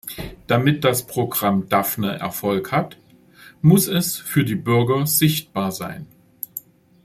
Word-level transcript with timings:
Damit 0.47 0.83
das 0.83 1.05
Programm 1.05 1.69
Daphne 1.69 2.17
Erfolg 2.17 2.71
hat, 2.71 2.97
muss 3.61 3.85
es 3.87 4.17
für 4.17 4.43
die 4.43 4.55
Bürger 4.55 5.05
sichtbar 5.05 5.71
sein. 5.71 6.07